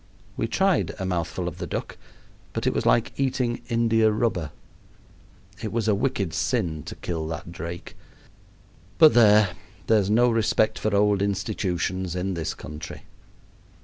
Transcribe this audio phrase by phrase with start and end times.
[0.35, 1.95] We tried a mouthful of the duck,
[2.53, 4.49] but it was like eating India rubber.
[5.61, 7.95] It was a wicked sin to kill that drake.
[8.97, 9.49] But there!
[9.85, 13.03] there's no respect for old institutions in this country.